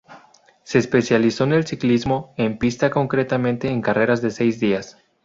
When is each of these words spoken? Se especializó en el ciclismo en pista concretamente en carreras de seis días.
Se 0.63 0.79
especializó 0.79 1.43
en 1.43 1.53
el 1.53 1.67
ciclismo 1.67 2.33
en 2.35 2.57
pista 2.57 2.89
concretamente 2.89 3.69
en 3.69 3.81
carreras 3.81 4.19
de 4.23 4.31
seis 4.31 4.59
días. 4.59 4.97